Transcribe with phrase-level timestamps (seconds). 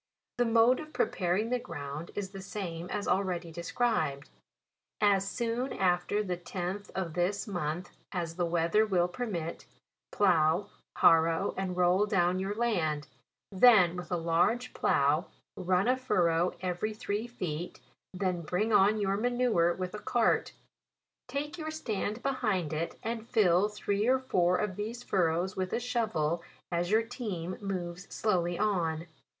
[0.39, 4.29] The mode of preparing the ground is the same as already described.
[4.99, 9.67] As soon after the tenth of this month as the weather will permit,
[10.11, 13.09] plough, harrow and roll down your land;
[13.51, 15.25] then with a large plough
[15.55, 17.79] run a furrow every three feet;
[18.11, 20.53] then bring on your manure with a cart;
[21.27, 25.71] take your stand behind it, and fill three or four of these fur rows with
[25.71, 26.41] a shovel,
[26.71, 29.05] as your team moves slow ly on.